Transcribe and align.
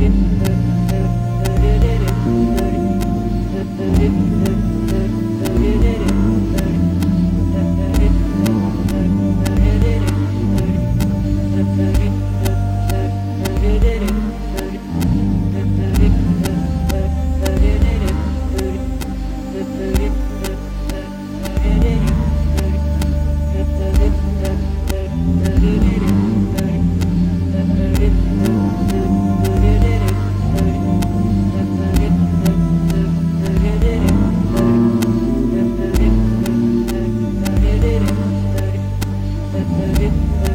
in 0.00 0.23
Thank 40.14 40.48
you. 40.48 40.53